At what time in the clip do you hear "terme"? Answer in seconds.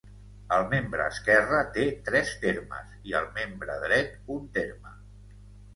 4.59-5.01